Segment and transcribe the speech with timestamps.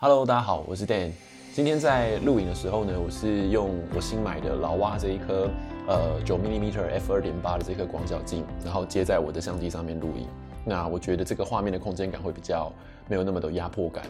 [0.00, 1.10] Hello，大家好，我是 Dan。
[1.52, 5.50] 今天在录影的时候呢，我是用我新买的老蛙这一颗
[5.88, 10.28] 呃九 mm f 二点八的这颗广角镜，然后接在我的相机上面录影。
[10.64, 12.72] 那我觉得这个画面的空间感会比较
[13.08, 14.04] 没有那么的压迫感。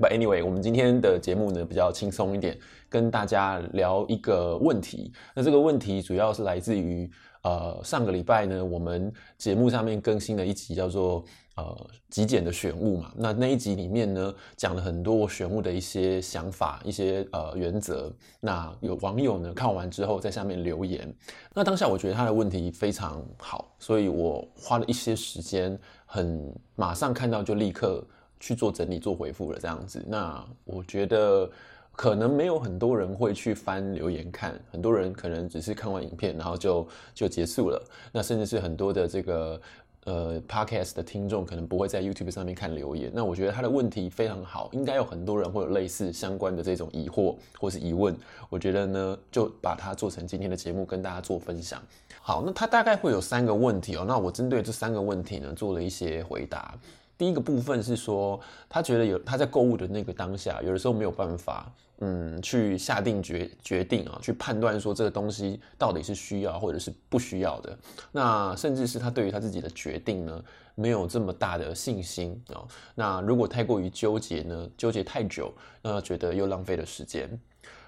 [0.00, 5.12] But anyway，我们今天的节目呢比较轻松一点，跟大家聊一个问题。
[5.36, 7.08] 那这个问题主要是来自于
[7.44, 11.24] 呃上个礼拜呢，我们节目上面更新了一集叫做。
[11.56, 18.12] 呃，极简的选物嘛，那那一集里面呢，讲了很多我选物的一些想法、一些呃原则。
[18.40, 21.10] 那有网友呢看完之后在下面留言，
[21.54, 28.04] 那当下我觉得他的问题非常好，所以我花了一些时间，很马上看到就立刻
[28.38, 30.04] 去做整理、做回复了这样子。
[30.06, 31.50] 那我觉得
[31.92, 37.82] 可能没有很多人会去翻留言看，很多人可能只是看完影片然后就就结束了。
[38.12, 39.58] 那甚至是很多的这个。
[40.06, 48.16] 呃，Podcast 的听众可能不会在 YouTube 上面看留言，那我觉得他的问题非常好，应该有很多人会有类似相关的这种疑惑或是疑问，
[48.48, 51.82] 我觉得呢，就把它做成今天的节目跟大家做分享。
[52.20, 56.78] 好，那他大概会有三个问题哦，那我针对这三个问题呢做了一些回答。
[57.18, 67.78] 第一个部分是说，他觉得有他在购物的那个当下，有的时候没有办法，嗯，去下定决决定啊，去判断说这个东西到底是需要或者是不需要的。
[68.12, 72.66] 那甚至是他对于他自己的决定呢，没有这么大的信心啊。
[72.94, 75.52] 那如果太过于纠结呢，纠结太久，
[75.82, 77.28] 那觉得又浪费了时间。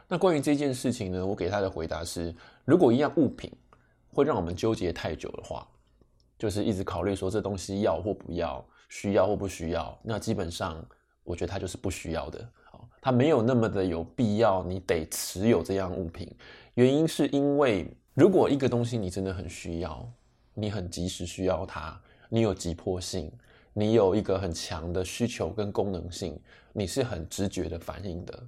[0.09, 3.53] 那关于这件事情呢，我给他的回答是：如果一样物品
[4.13, 5.69] 会让我们纠结太久的话，
[6.39, 8.65] 就是一直考虑说这东西要或不要。
[8.91, 10.83] 需要或不需要，那基本上
[11.23, 12.49] 我觉得它就是不需要的。
[13.01, 16.31] 它没有那么的有必要，你得持有这样物品。
[16.75, 20.09] 原因是因为，如果一个东西你真的很需要，
[20.55, 23.31] 你很及时需要它，你有急迫性，
[23.73, 26.39] 你有一个很强的需求跟功能性，
[26.73, 28.47] 你是很直觉的反应的。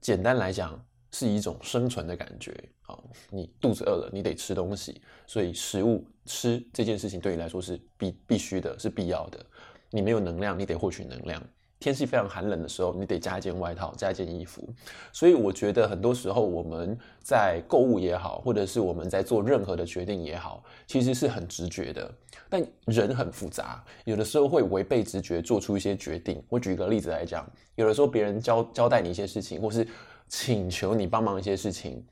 [0.00, 0.78] 简单来讲，
[1.10, 2.54] 是一种生存的感觉。
[2.82, 9.44] 好，你肚子饿了，你得吃东西，所以食物吃这件事情对你来说是必必须的，是必要的。
[9.90, 11.42] 你没有能量，你得获取能量。
[11.80, 14.68] 天气非常寒冷的时候，你得加一件外套，加一件衣服。
[15.12, 22.12] 所以我觉得很多时候我们在购物也好，或者是我们在做任何的决定也好，其实是很直觉的。
[22.48, 26.42] 但人很复杂，有的时候会违背直觉做出一些决定。
[26.48, 29.86] 我举一个例子来讲，有的时候别人交交代你一些事情，或是
[30.28, 32.04] 请求你帮忙一些事情，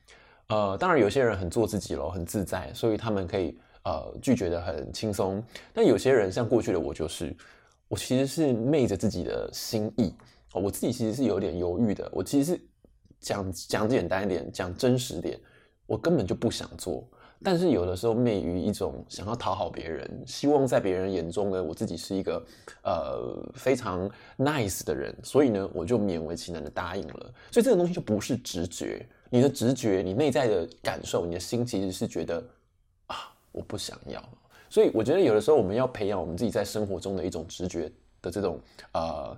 [0.46, 5.42] 呃，当然有些人很做自己咯，很自在，所以他们可以呃拒绝得很轻松。
[5.72, 7.34] 但有些人像过去的我就是。
[7.88, 10.12] 我其实是昧着自己的心意，
[10.52, 12.08] 我自己其实是有点犹豫的。
[12.12, 12.60] 我其实是
[13.20, 15.38] 讲讲简单一点，讲真实点，
[15.86, 17.06] 我根本就不想做。
[17.42, 22.44] 但是有的时候昧于一种想要讨好别人，希望在别人眼中呢，我自己是一个
[22.82, 27.34] 呃非常 nice 的人，所以呢，我就勉为其难的答应了。
[27.52, 32.42] 所以这个东西就不是直觉，你的直觉，你内在的感受，你的心其实是觉得
[33.06, 34.22] 啊，我不想要。
[34.76, 38.60] 所以我觉得有的时候我们要培养我们自己在生活中的一种直觉的这种
[38.92, 39.34] 呃，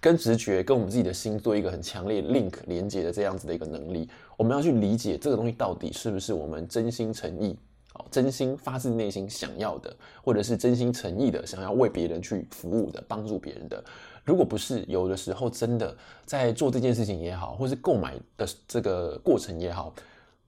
[0.00, 4.08] 跟直觉跟我们自己的心做一个很强烈 link 连接的这样子的一个能力。
[4.34, 7.54] 我们要去理解这个东西到底是不是我们真心诚意、
[7.92, 9.94] 哦真心发自内心想要的，
[10.24, 13.84] 或者是真心诚意的想要为别人去服务的、帮助别人的。
[14.24, 15.94] 如果不是，有的时候真的
[16.24, 19.92] 在做这件事情也好，或是购买的这个过程也好。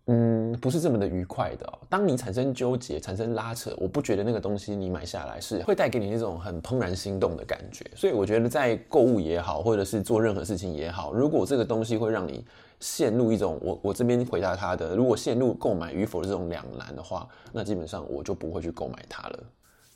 [0.07, 1.67] 嗯，不是这么的愉快的。
[1.89, 7.91] 当你产生纠结、产生拉扯，我不觉得那个东西你买下来是会带给你那种很怦然心动的感觉。
[7.97, 12.45] 所以我觉得在购物也好，或者是做任何事情也好，如果这个东西会让你
[12.81, 19.39] 陷入一种我我这边回答他的，如果陷入购买与否的这种两难的话，那基本上我就不会去购买它了。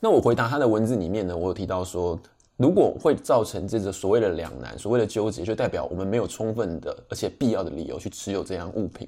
[0.00, 2.18] 那我回答他的文字里面呢，我有提到说，
[2.56, 9.06] 如果会造成这个所谓的两难、所谓的纠结，就代表我们没有充分的而且必要的理由去持有这样物品。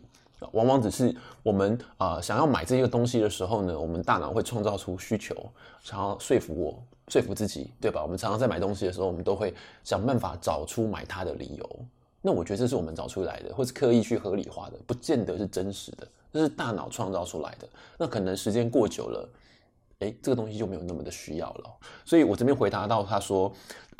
[0.52, 5.34] 往往只是我们啊、想要买这个东西的时候呢，我们大脑会创造出需求，
[5.82, 8.02] 想要说服我、说服自己，对吧？
[8.02, 11.80] 我们常常在买东西的时候，我们都会想办法找出买它的理由。
[12.22, 17.68] 那我觉得这是我们找出来的，或是刻意去合理化的，不见得是真实的，这是大脑创造出来的。
[17.96, 19.28] 那可能时间过久了，
[20.00, 21.70] 诶，这个东西就没有那么的需要了。
[22.04, 23.50] 所以我这边回答到他说，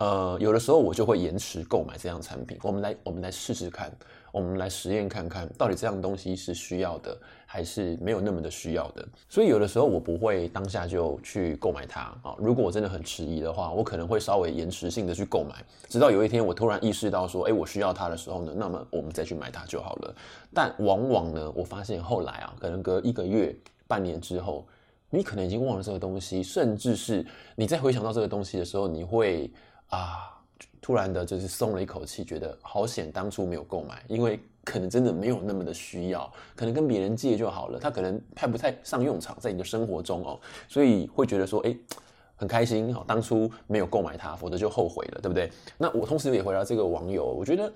[0.01, 2.59] 呃，有的时候我就会延迟购买这样产品。
[2.63, 3.93] 我们来，我们来试试看。
[4.33, 7.15] 我们来实验看看，到底这样东西是需要的，
[7.45, 9.07] 还是没有那么的需要的。
[9.29, 12.35] 所以有的时候我不会当下就去购买它啊。
[12.39, 20.15] 如果我真的很迟疑的话，我可能会稍微延迟性的去购买，直到有一天我突然意识到说，哎，我需要它的时候呢，那么我们再去买它就好了。
[20.55, 23.55] 但往往呢，我发现后来啊，可能隔一个月、
[23.87, 24.65] 半年之后，
[25.11, 27.27] 你可能已经忘了这个东西，甚至是
[27.57, 29.51] 你再回想到这个东西的时候，你会
[29.91, 30.27] 啊。
[30.83, 41.77] 突然的就是松了一口气，觉得好险当初没有购买，因为可能真的没有那么的需要，可能跟别人借就好了，他可能派不太上用场在你的生活中哦，所以会觉得说，哎，
[42.35, 45.53] 很开心哈，当初没有购买它，否则就后悔了，对不对？
[45.77, 47.73] 那我同时也回答这个网友，我觉得，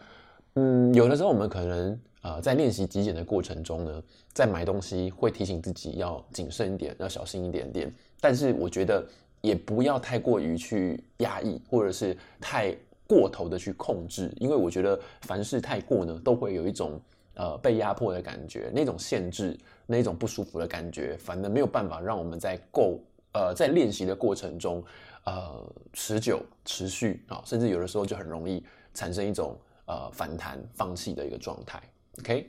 [0.55, 4.02] 嗯，有的时候我们可能呃在练习极简的过程中呢，
[4.32, 9.06] 在买东西会提醒自己要谨慎一点，要小心一点点，但是我觉得
[9.44, 12.75] 也不要太过于去压抑，或者是太
[13.06, 16.99] 过头的去控制，因为我觉得凡事太过呢，都会有一种
[17.35, 19.55] 呃被压迫的感觉，那种限制，
[19.85, 22.99] 那种不舒服的感觉，反而没有办法让我们在够。
[23.37, 24.81] 呃，在练习的过程中，
[25.25, 28.64] 呃，持久、持续啊，甚至有的时候就很容易
[28.94, 31.82] 产生一种呃反弹、放弃的一个状态。
[32.20, 32.49] OK，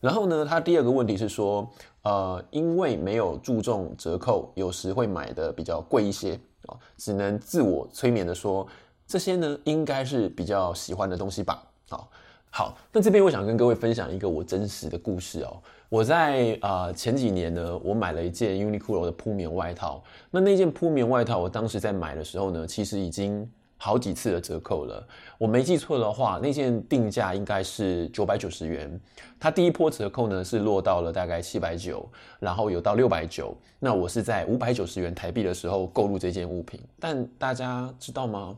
[0.00, 1.68] 然后呢，他第二个问题是说，
[2.02, 8.66] 呃，因为没有注重折扣，有时会买的比较贵一些啊，只能自我催眠的说，
[9.06, 11.62] 这些呢应该是比较喜欢的东西吧。
[11.88, 12.08] 好，
[12.50, 15.56] 好，那这边我想跟各位分享一个我真实的故事哦。
[15.88, 20.02] 我在啊、前几年呢，我买了一件 Uniqlo 的铺棉外套。
[20.30, 25.06] 那那件铺棉外套，我当时在买的时候呢，其实已经好几次的折扣了。
[25.38, 29.00] 我没记错的话，那件定价应该是九百九十元。
[29.38, 32.08] 它第一波折扣呢是落到了大概七百九，
[32.40, 33.56] 然后有到六百九。
[33.78, 36.80] 那我是在五百九十元台币的时候购入这件物品。
[36.98, 38.56] 但大家知道吗？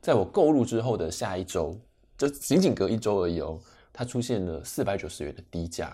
[0.00, 1.76] 在我购入之后的下一周，
[2.16, 3.58] 就仅仅隔一周而已哦，
[3.92, 5.86] 它出现了四百九十元的低价。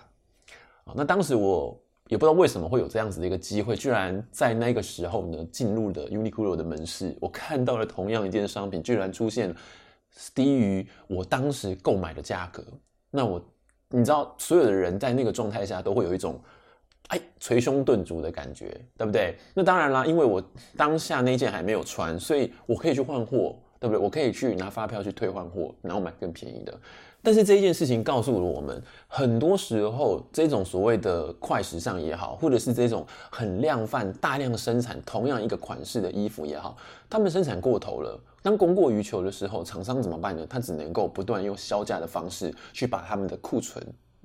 [0.83, 1.75] 啊，那当时我
[2.07, 9.53] 也不知道为什么会有这样子的一个机会，居然在那个时候呢，进入了 Uniqlo 的门市，我看到了同样一件商品，居然出现
[10.35, 12.63] 低于我当时购买的价格。
[13.09, 13.43] 那我，
[13.89, 16.39] 你知道，所有的人在那个状态下都会有一种，
[17.07, 19.35] 哎，捶胸顿足的感觉，对不对？
[19.55, 20.43] 那当然啦，因为我
[20.77, 23.97] 当下那件还没有穿，所以我可以去换货，对不对？
[23.97, 26.79] 我可以去拿发票去退换货，然后买更便宜的。
[27.25, 36.77] 但是这一件事情告诉了我们，很多时候这种所谓的快时尚也好，或者是这种很量贩、大量生产同样一个款式的衣服也好，
[37.09, 38.17] 他们生产过头了。
[38.43, 40.45] 当供过于求的时候，厂商怎么办呢？
[40.47, 43.83] 他只能够不断用削价的方式去把他们的库存，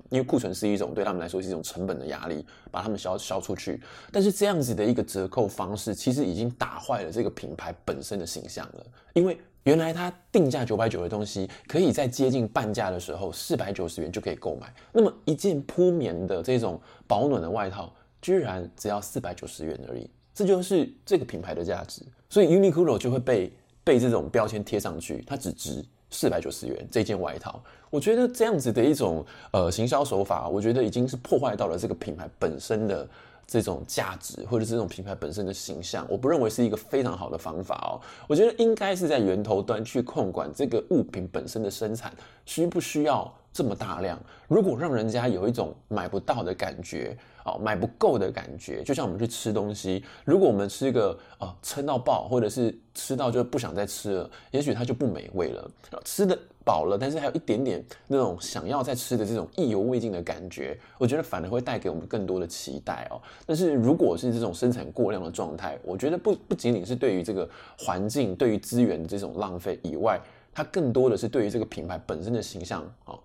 [0.09, 3.81] 因为库存是一种对他们来说是一种成本的压力，把他们销销出去。
[4.11, 9.35] 但是这样子的一个折扣方式，其实已经打坏了这个品牌本身的形象了，因为。
[9.63, 14.73] 原来它定价九百九的东西，可以在接近半价的时候，四百九十元就可以购买。
[14.91, 22.01] 那么一件铺棉的这种保暖的外套，居然只要四百九十元而已，这就是这个品牌的价值。
[22.29, 23.53] 所以 Uniqlo 就会被
[23.83, 27.63] 被这种标签贴上去，它只值四百九十元这件外套。
[27.89, 33.07] 我觉得这样子的一种呃行销手法，我觉得已经是破坏到了这个品牌本身的。
[33.51, 37.99] 这种价值或者是这种品牌本身的形象，我不认为是一个非常好的方法哦。
[38.25, 42.13] 我觉得应该是在源头端去控管这个物品本身的生产，
[42.45, 44.17] 需不需要这么大量？
[44.47, 55.71] 如果让人家有一种买不到的感觉，哦，买不够的感觉，就像我们去吃东西，如果我们吃一个啊撑到爆，或者是吃到就不想再吃了，也许它就不美味了。
[56.05, 63.19] 吃的饱了，但是还有一点点那种想要再吃的这种意犹未尽的感觉，我觉得反而会带给我们更多的期待哦。
[63.45, 70.19] 但是如果是这种生产过量的状态，我觉得不不仅仅是对于这个环境、对于资源的这种浪费以外，
[70.53, 73.17] 它更多的是对于这个品牌本身的形象啊。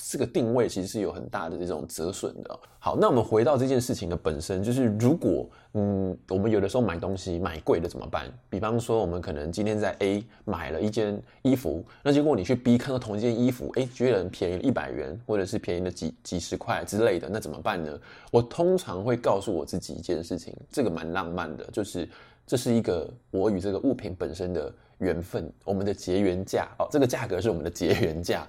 [0.00, 2.58] 这个定位其实是有很大的这种折损的。
[2.78, 8.32] 好，那我们回到这件事情的本身，就是如果嗯，我们有的时候买东西买贵了怎么办？
[8.48, 17.98] 比方说，我们可能今天在 A 买了一件衣服，那结果你去 B 看到同一件衣服，哎，居然便宜了一百元，或者是便宜了几几十块之类的，那怎么办呢？
[18.30, 22.08] 我通常会告诉我自己一件事情，这个蛮浪漫的，就是
[22.46, 28.46] 这是一个我与这个物品本身的缘分，我们的结缘价哦，这个价格是我们的结缘价。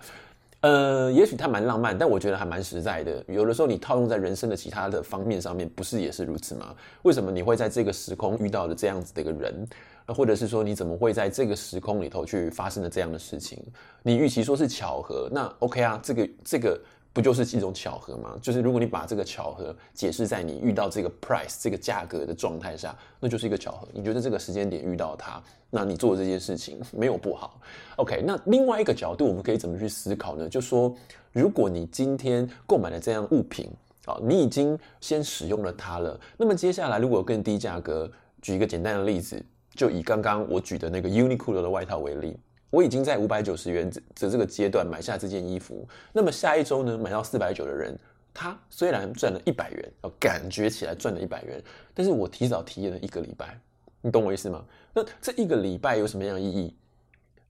[0.62, 3.24] 呃，也许它蛮浪漫，但我觉得还蛮实在的。
[3.28, 6.76] 有的时候你套用在人生的其他的方面上面，不是也是如此吗？
[7.04, 9.68] 为什么你会在这个时空遇到了这样子的一个人？
[10.08, 13.64] 或者是说你怎么会在这个时空里头去发生了这样的事情？
[14.04, 16.80] 你与其说是巧合，那 OK 啊，这个这个。
[17.12, 18.38] 不就是一种巧合吗？
[18.42, 23.88] 就是如果你把这个巧合解释在你遇到这个 price 这个价格的状态下，那就是一个巧合。
[23.92, 27.60] 你觉得这个时间点遇到它，那你做这件事情 没有不好。
[27.98, 30.48] OK，那另外一个角度，我们可以怎么去思考呢？
[30.48, 30.96] 就说
[31.34, 33.70] 如果你今天购买了这样物品
[34.06, 38.10] 啊，你已经先使用了它了，那么接下来如果更低价格，
[38.42, 42.38] 举一个简单的例子，就以刚刚我举的那个 Uniqlo 的外套为例。
[42.70, 47.98] 我已经在五百九十元的这个阶段买下这件衣服，那么下一周呢，买到四百九的人，
[48.34, 51.62] 他虽然赚了一百元，感觉起来赚了一百元，
[51.94, 53.60] 但是我提早体验了一个礼拜，
[54.02, 54.64] 你懂我意思吗？
[54.94, 56.76] 那这一个礼拜有什么样的意义？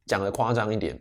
[0.05, 0.99] 讲的夸张一点，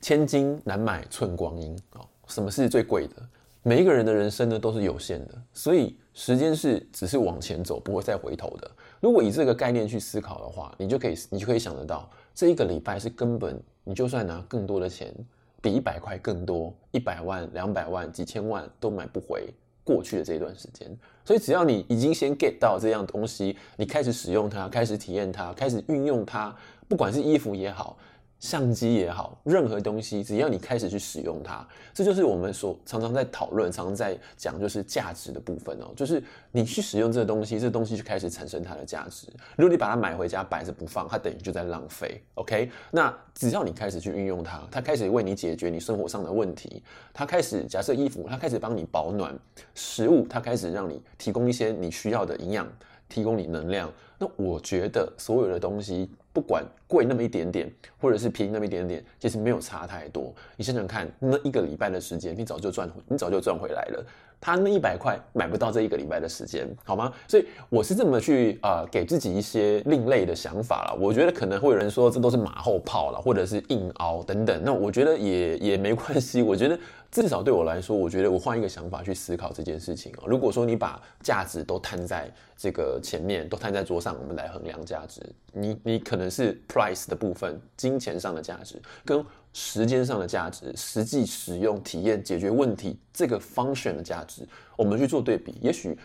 [0.00, 2.04] 千金难买寸光阴啊！
[2.26, 3.14] 什么是最贵的？
[3.62, 8.70] 每一个人的人生呢都是有限的，所以时间是只是往前走，不会再回头的。
[9.00, 12.08] 如果以这个概念去思考的话，你就可以你就可以想得到，
[12.38, 15.12] 这一个礼拜是根本你就算拿更多的钱，
[15.60, 19.52] 比一百块更多，一百万、两百万、几千万都买不回
[19.82, 20.88] 过去的这一段时间。
[21.24, 26.54] 所以只要你已经先 get 到这样东西，你开始使用它，开始体验它，开始运用它，
[26.86, 27.98] 不管是衣服也好。
[28.40, 35.92] 相机也好，任何东西，只要你开始去使用它，这就是我们所常常在讨论、常常在讲，就是价值的部分哦。
[35.96, 39.26] 就是你去使用这个东西，这个东西就开始产生它的价值。
[39.56, 42.22] 如果你把它买回家摆着不放，它等于就在浪费。
[42.34, 46.80] OK，那只要你开始去运用它，它开始为你解决你生活上的问题，
[47.12, 49.32] 它开始假设衣服，它开始帮你保暖；
[49.74, 52.68] 食物，它开始让你提供一些你需要的营养，
[53.08, 53.92] 提供你能量。
[54.16, 56.08] 那我觉得所有的东西。
[56.38, 57.68] 不管贵那么一点点，
[58.00, 60.32] 或者是便宜那么一点点，其实没有差太多。
[60.56, 64.06] 你想想看，那一个礼拜的时间，你早就赚，你早就赚回来了。
[64.40, 67.12] 他那一百块买不到这一个礼拜的时间，好吗？
[67.26, 70.96] 所以我是这么去呃给自己一些另类的想法了。
[71.00, 74.62] 我觉得可能会有人说这都是马后炮了，或者是硬凹等等。
[74.64, 76.40] 那我觉得也也没关系。
[76.40, 76.78] 我觉得
[77.10, 80.24] 至少对我来说，我觉得我换一个想法去思考这件事情啊。
[80.26, 85.20] 如果说你把价值都摊在这个前面，都摊在桌上，我们来衡量价值，
[85.52, 89.24] 你你可能是 price 的部分，金钱上的价值跟。
[89.52, 95.98] 时间上的价值，实际使用体验解决问题这个 function 的价值，我们去做对比，也许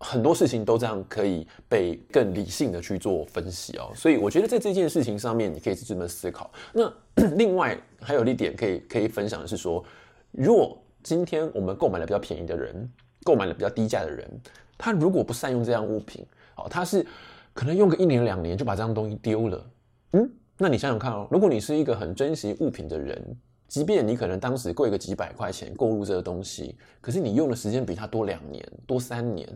[0.00, 3.92] 很多事情都这样可以被更理性的去做分析哦。
[3.94, 6.50] 所以我觉得在这件事情上面，你可以是这么思考。
[6.72, 6.92] 那
[7.36, 9.84] 另外还有一点可以可以分享的是说，
[10.32, 12.90] 如果今天我们购买了比较便宜的人，
[13.22, 14.28] 购买了比较低价的人，
[14.76, 16.24] 他如果不善用这样物品，
[16.56, 17.06] 哦，他是
[17.52, 19.70] 可能用个一年两年就把这样东西丢了，
[20.12, 20.30] 嗯。
[20.60, 23.36] 那你想想看哦，如果你是一个很珍惜物品的人，
[23.68, 29.48] 即便你可能当时贵个几百块钱购入这个东西，可是你用的时间比它多两年、多三年，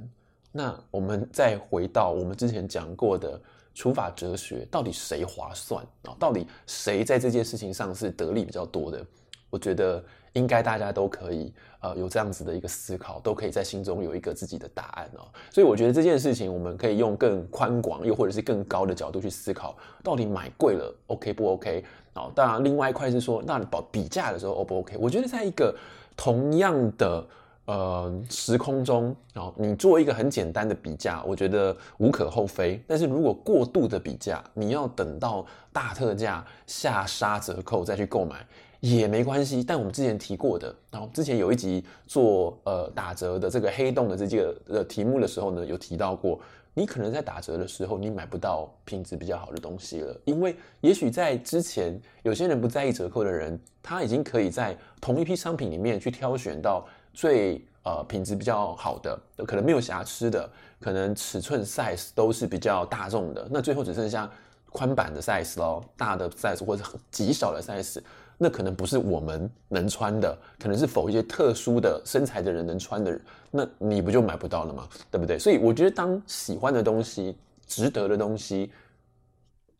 [0.52, 3.40] 那我们再回到我们之前讲过的
[3.74, 6.14] 除法哲学，到底谁划算啊？
[6.20, 9.04] 到底谁在这件事情上是得利比较多的？
[9.52, 15.28] 我觉得应该大家都可以，呃，有这样子的一个思考，都可以在心中有一个自己的答案哦。
[15.50, 21.84] 所以我觉得这件事情，我们可以用更宽广又或者是更高的角度去思考，到底买贵了 OK 不 OK？
[22.14, 24.96] 哦，当然另外一块是说，那保比价的时候 O 不 OK？
[24.96, 25.76] 我觉得在一个
[26.16, 27.26] 同样的
[27.66, 32.82] 呃时空中，哦，你做一个很简单的比价，我觉得无可厚非。
[32.86, 35.44] 但是如果过度的比价，你要等到
[35.74, 38.46] 大特价下杀折扣再去购买。
[38.82, 46.40] 也没关系，但我们之前提过的，然后之前有一集做呃打折的这个黑洞的这个呃题目的时候呢，有提到过，
[46.74, 56.84] 你可能在打折的时候，你买不到品质比较好的东西了，因为也许在之前有些人不在意折扣的人，他已经可以在同一批商品里面去挑选到
[57.14, 64.28] 最呃品质比较好的，可能没有瑕疵的，可能尺寸 size 都是比较大众的，那最后只剩下
[64.72, 68.00] 宽版的 size 咯，大的 size 或者极小的 size。
[68.42, 73.20] 那可能不是我们能穿的，可能是否一些特殊的身材的人能穿的，
[73.52, 74.88] 那你不就买不到了吗？
[75.12, 75.38] 对不对？
[75.38, 78.72] 所以我觉得，当喜欢的东西、值得的东西，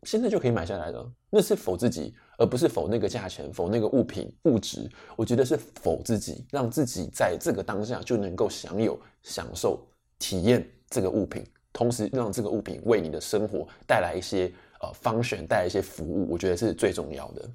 [0.04, 1.12] 现在就可以买下来了。
[1.28, 4.88] 那是否自己，而不是否那个价钱、否那个物品、物质。
[5.16, 9.84] 我觉得是否自己，让自己在这个当下就能够享有、享受、
[10.20, 16.30] 体验这个物品，同时让这个物品为你的生活带来一些呃 function，带来一些服务。
[16.30, 17.50] 我觉得是最重要的。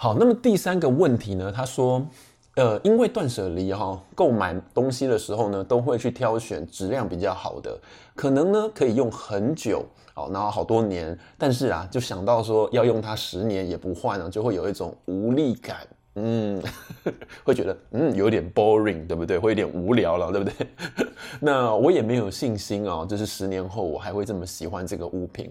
[0.00, 1.50] 好，那么第三个问题呢？
[1.50, 2.06] 他说，
[2.54, 7.76] 呃，因为断舍离哈，购买东西的时候呢，都会去挑选质量比较好的，
[8.14, 15.78] 可能呢可以用很久，好，然后好多年，但是啊，就想到说要用它十年也不换呢，就会有一种无力感，
[16.14, 16.62] 嗯，
[17.42, 19.36] 会觉得嗯有点 boring，对不对？
[19.36, 20.68] 会有点无聊了，对不对？
[21.42, 25.50] 那我也没有信心啊，就是十年后我还会这么喜欢这个物品。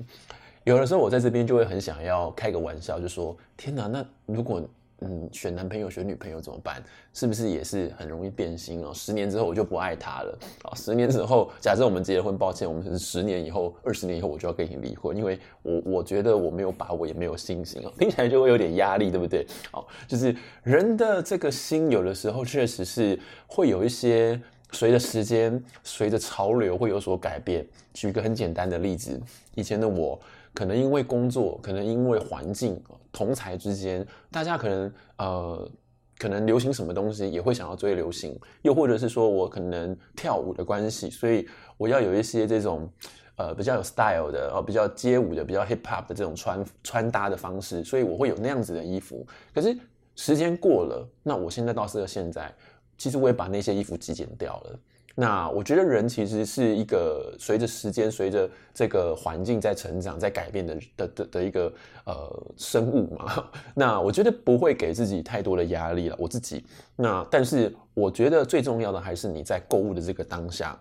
[0.68, 4.62] 有的时候我在这边就会很想要开个玩笑，就说：天哪，那如果
[5.00, 6.84] 嗯选男朋友选女朋友怎么办？
[7.14, 8.92] 是不是也是很容易变心哦？
[8.94, 10.76] 十年之后我就不爱他了啊！
[10.76, 17.94] 十年之后，假设我们结婚，抱歉，我们是十年以后、二十年以后我就要跟你离婚，因为我我觉得我没有把握，也没有信心哦。
[17.98, 19.48] 听起来就会有点压力，对不对？
[19.72, 24.38] 好，就是人的这个心，有的时候确实是会有一些
[24.74, 27.66] 随着时间、随着潮流会有所改变。
[27.94, 29.18] 举一个很简单的例子，
[29.56, 30.20] 以前的我。
[30.58, 35.72] 可能因为工作，可能因为环境，同才之间，大家可能呃，
[36.18, 41.48] 可能流行什么东西也会想要追流行，又或者是说我可能跳舞的关系，所以
[41.78, 42.90] 我要有一些这种
[43.36, 49.24] 呃比较有 style 的，哦比较街舞的，比较 hip hop 的这种穿穿搭的方式，所以我会有那样子的衣服。
[49.54, 49.78] 可是
[50.16, 52.52] 时间过了，那我现在到这个现在，
[52.98, 54.80] 其实我也把那些衣服极简掉了。
[55.20, 61.74] 那我觉得人其实是一个随着时间、随着这个环境在成长、在改变的的的的一个
[62.06, 63.50] 呃生物嘛。
[63.74, 66.16] 那我觉得不会给自己太多的压力了。
[66.20, 66.64] 我自己
[66.96, 70.80] 那，但是我觉得最重要的还是你在购物的这个当下，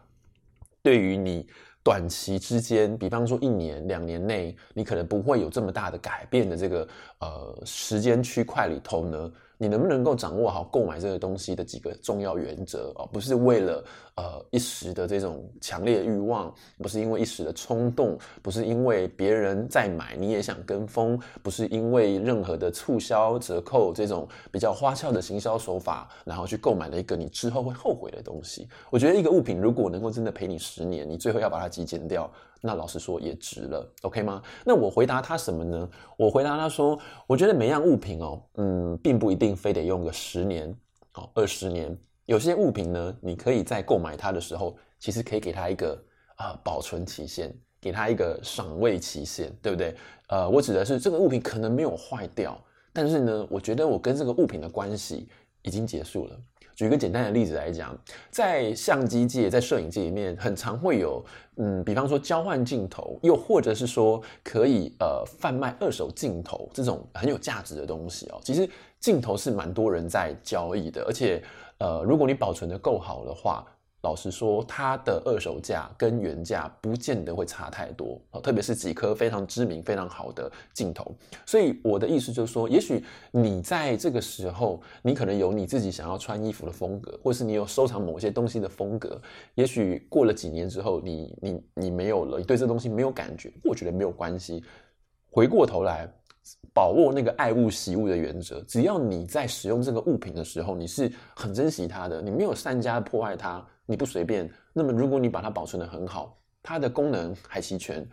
[0.82, 1.46] 对于你
[1.82, 6.86] 短期之间，比方说一年、两年内，你可能不会有这么大的改变的这个
[7.20, 9.32] 呃时间区块里头呢。
[9.58, 13.08] 你能不能够掌握好购买这个东西的几个重要原则哦？
[13.10, 13.82] 不是为了
[14.16, 28.68] 呃一时的这种强烈欲望，不是因为一时的冲动，不是因为别人在买你也想跟风，不是因为任何的促销折扣这种比较花俏的行销手法，然后去购买了一个你之后会后悔的东西。
[28.90, 32.30] 我觉得一个物品如果能够真的陪你十年，你最后要把它极简掉。
[32.62, 34.42] 那老实说也值了，OK 吗？
[34.64, 35.88] 那我回答他什么呢？
[36.16, 40.74] 我回答他说，我觉得每样物品哦，嗯，并不一定非得用个十年
[41.12, 41.96] 哦，二十年。
[42.26, 45.96] 有些物品呢，你可以在购买它的时候，其实可以给它一个
[46.36, 49.94] 啊、保存期限，给它一个赏味期限，对不对？
[50.28, 52.60] 呃，我指的是这个物品可能没有坏掉，
[52.92, 55.28] 但是呢，我觉得我跟这个物品的关系
[55.62, 56.36] 已经结束了。
[56.74, 57.96] 举一个简单的例子来讲，
[58.30, 61.24] 在相机界，在摄影界里面，很常会有，
[61.56, 68.38] 嗯，比方说交换镜头，又或者是说可以呃贩卖二手镜头这种很有价值的东西哦。
[68.44, 68.68] 其实
[69.00, 71.42] 镜头是蛮多人在交易的，而且
[71.78, 73.66] 呃，如果你保存的够好的话。
[74.02, 81.12] 老实说，它的二手价跟原价不见得会差太多，特别是几颗非常知名、非常好的镜头。
[81.44, 89.20] 所以我的意思就是说，也许你在这个时候，你可能有你自己想要穿衣服的风格，或是你有收藏某些东西的风格。
[89.56, 94.62] 也许过了几年之后，你你你没有了，你对这东西没有感觉，我觉得没有关系。
[95.32, 96.08] 回过头来，
[96.72, 103.64] 把握那个爱物惜物的原则，只要你在使用这个物品的时候，你是很珍惜它的，你没有善加破坏它。
[103.88, 108.04] 你不随便，那么如果你把它保存得很好，它的功能还齐全，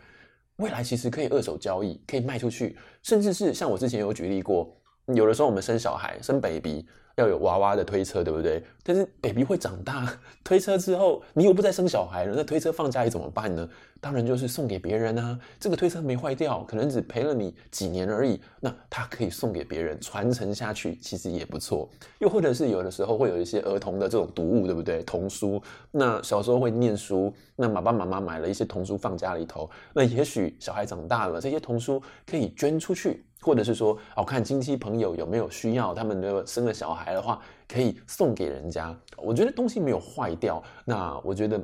[0.58, 4.72] 未来其实可以二手交易，可以卖出去，甚至是像我之前有举例过，
[5.06, 6.86] 有的时候我们生小孩，生 baby。
[7.16, 8.62] 要有娃娃的推车，对不对？
[8.82, 13.68] 但是 baby 会长大，推车之后你又不再生小孩了，那推车放家里怎么办呢？
[14.00, 15.38] 当然就是送给别人啊。
[15.58, 21.88] 这个推车没坏掉，可能只陪了你几年而已，那它可以送给别人，传承下去，其实也不错。
[22.18, 25.02] 又或者是有的时候会有一些儿童的这种读物，对不对？
[25.04, 33.24] 童书，那小时候会念书，那爸爸妈妈买了一些童书放家里头，那也许小孩长大了，这些童书可以捐出去。
[33.44, 38.96] 或者是说，哦，看亲戚朋友有没有需要，他们如果生了小孩的话，可以送给人家。
[39.18, 41.62] 我觉得东西没有坏掉，那我觉得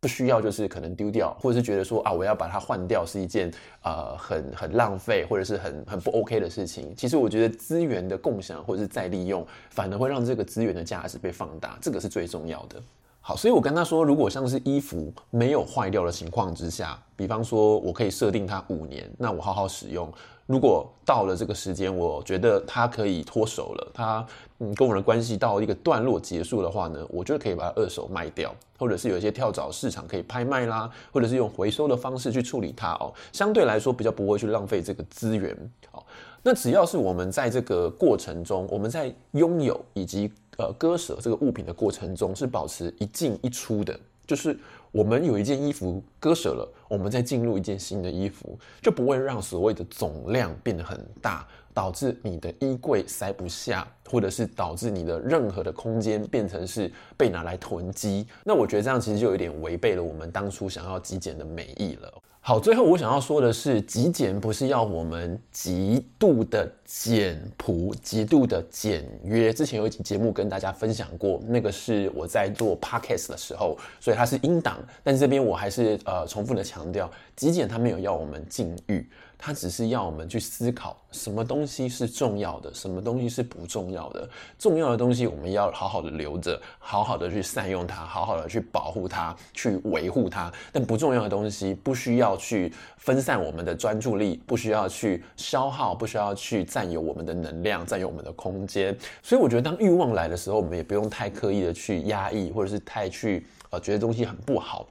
[0.00, 6.94] 不需要，就是可能丢掉，或者是觉得说啊，我要把它换掉是一件呃很很浪费，或者是很很不 OK 的事情。
[6.96, 12.80] 其实我觉得资源的共享或者是再利用，反而会让这个资源的价值被放大，这个是最重要的。
[13.20, 20.10] 好，所以我跟他说，如果像是衣服没有坏掉的情况之下，比方说我可以设定它五年，那我好好使用。
[20.48, 24.26] 如果到了这个时间，我觉得它可以脱手了，它
[24.60, 35.54] 嗯跟我的关系到一个段落结束的话呢，我就可以把它二手卖掉，或者是有一些跳蚤市场可以拍卖啦，或者是用回收的方式去处理它哦，相对来说比较不会去浪费这个资源。
[35.90, 36.06] 好，
[36.42, 43.94] 那只要是我们在这个过程中，我们在拥有以及呃割舍这个物品的过程中，是保持一进一出的，
[44.26, 44.58] 就是。
[44.90, 58.26] 我们有一件衣服割舍了，我们再进入一件新的衣服，就不会让所谓的总量变得很大，导致你的衣柜塞不下，或者是导致你的任何的空间变成是被拿来囤积。
[58.44, 62.22] 那我觉得这样其实就有点违背了我们当初想要极简的美意了。
[62.48, 69.52] 好，最后我想要说的是，极简不是要我们极度的简朴、极度的简约。
[69.52, 74.78] 之前有一集节目跟大家分享过，那个是我在做 podcast 的时候，所以它是英档。
[75.04, 79.06] 但是这边我还是呃重复的强调，极简它没有要我们禁欲。
[79.40, 84.28] 它只是要我们去思考什么东西是重要的，什么东西是不重要的。
[84.58, 90.52] 重要的东西我们要好好的留着，好好的去善用它，好好的去保护它，去维护它。
[90.72, 98.94] 但不重要的东西不需要去分散我们的专注力，不需要去消耗，不需要去占有我们的能量，占有我们的空间。
[99.22, 104.88] 所以我觉得当欲望来的时候，我们也不用太刻意的去压抑，或者是太去呃觉得东西很不好。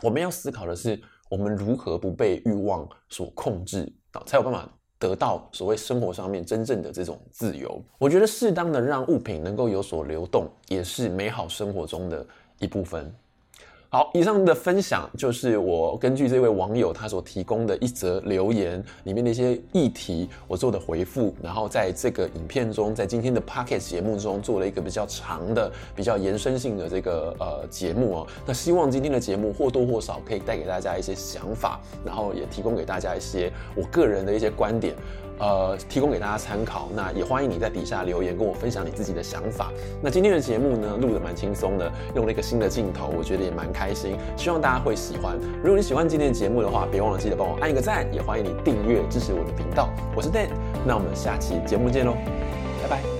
[0.00, 1.02] 我们要思考的是。
[1.28, 7.82] 我们如何不被欲望所控制啊，才有办法得到所谓生活上面真正的这种自由？
[7.98, 12.26] 我觉得适当的让物品能够有所流动，也是美好生活中的
[12.58, 13.14] 一部分。
[13.94, 28.26] 好，以上的分享就是我根据这位网友他所提供的一则留言里面的一些议题，我做的回复，然后在这个影片中，在今天的 Pocket 节目中做了一个比较长的、比较延伸性的这个呃节目哦。
[28.44, 34.96] 那希望今天的节目或多或少可以带给大家一些想法，然后也提供给大家一些我个人的一些观点。
[35.38, 36.88] 呃，提供给大家参考。
[36.94, 39.72] 那也欢迎你在底下留言，跟我分享你自己的想法。
[40.02, 44.16] 那今天的节目呢，录的蛮轻松的，用了一个新的镜头，我觉得也蛮开心。
[44.36, 45.36] 希望大家会喜欢。
[45.62, 49.88] 如果你喜欢今天的节目的话，别忘了记得帮我按一个赞，也欢迎你订阅支持我的频道。
[50.14, 50.48] 我是 Dan，
[50.86, 52.14] 那我们下期节目见喽，
[52.82, 53.13] 拜拜。